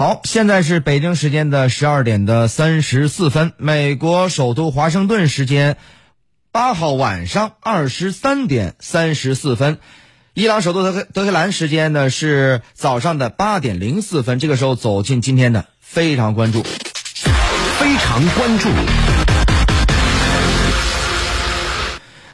[0.00, 5.76] 好，现在是北京时间的十二点的三十四分，美国首都华盛顿时间
[6.50, 9.76] 八号晚上二十三点三十四分，
[10.32, 14.38] 伊朗首都德黑德黑兰时间呢是早上的八点零四分。
[14.38, 18.70] 这个时候走进今天的非常关注，非常关注。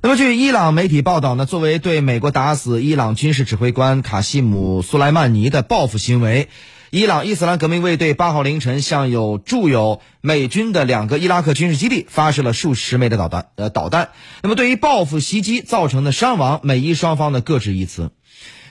[0.07, 6.49] 那么，据伊朗媒体报道呢，作为对美国打死伊朗军事指挥官卡西姆·苏莱曼尼的报复行为。
[6.91, 13.49] 伊朗伊斯兰革命卫队八号凌晨向有驻有美军的两个伊拉克军事基地发射了数十枚的导弹。
[13.57, 14.11] 呃，导弹。
[14.45, 18.13] 那么，对于报复袭击造成的伤亡，美伊双方呢各执一词。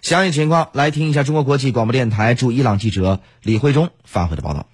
[0.02, 4.68] 详细情况，来听一下中国国际广播电台驻伊朗记者李慧忠发回的报道。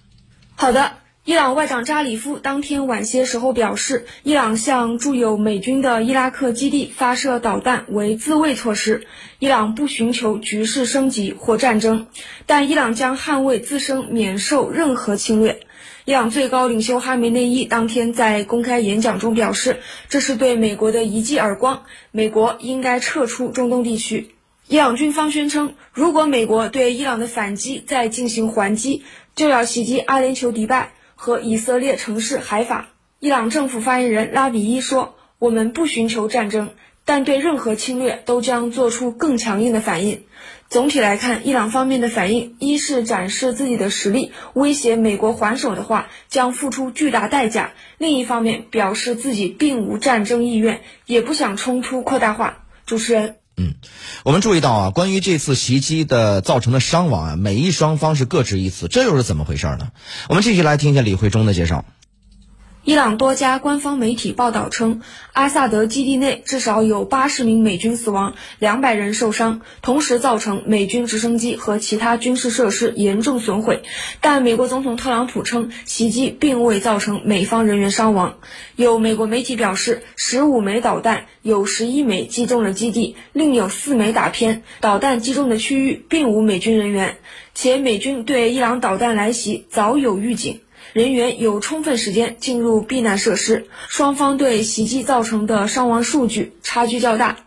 [0.54, 1.01] 好的。
[1.24, 9.06] 伊朗外长扎里夫当天晚些时候表示，伊朗向驻有美军的伊拉克基地发射导弹为自卫措施。
[9.38, 12.08] 伊朗不寻求局势升级或战争，
[12.46, 15.60] 但伊朗将捍卫自身免受任何侵略。
[16.06, 24.34] 伊朗最高领袖哈梅内伊当天在公开演讲中表示，这是对美国的一记耳光，美国应该撤出中东地区。
[24.66, 29.04] 伊朗军方宣称，如果美国对伊朗的反击再进行还击，
[29.36, 30.94] 就要袭击阿联酋迪拜。
[31.22, 32.88] 和以色列城市海法，
[33.20, 36.70] 伊朗政府发言人拉比伊说：“我们不寻求战争，
[37.04, 40.24] 但对任何侵略都将做出更强硬的反应。”
[40.68, 52.64] 总体来看，伊朗方面的反应，一是展示自己的实力，威胁美国还手的话将付出巨大代价；另一方面，表示自己并无战争意愿，也不想冲突扩大化。
[52.84, 53.41] 主持人。
[53.62, 53.74] 嗯，
[54.24, 59.92] 我们注意到啊，关于这次袭击的造成的伤亡啊，美伊双方是各执一词，这又是怎么回事呢？
[60.28, 61.84] 我们继续来听一下李慧忠的介绍。
[62.84, 65.02] 伊朗多家官方媒体报道称，
[65.32, 73.84] 阿萨德基地内至少有八十名美军死亡，两百人受伤，同时造成美军直升机和其他军事设施严重损毁。
[74.20, 78.38] 但美国总统特朗普称，袭击并未造成美方人员伤亡。
[78.74, 84.64] 有美国媒体表示，十五枚导弹有十一枚击中了基地，另有四枚打偏。
[84.80, 87.18] 导弹击中的区域并无美军人员，
[87.54, 90.58] 且美军对伊朗导弹来袭早有预警。
[90.92, 97.38] 人员有充分时间进入避难设施，双方对袭击造成的伤亡数据差距较大。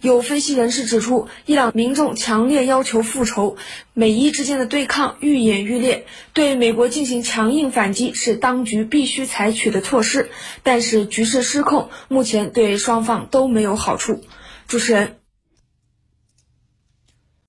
[0.00, 3.56] 有分析人士指出，伊朗民众强烈要求复仇，
[3.92, 10.30] 美伊之间的对抗愈演愈烈，对美国进行强硬反击是当局必须采取的措施。
[10.62, 14.22] 但是局势失控，目前对双方都没有好处。
[14.68, 15.16] 主持人。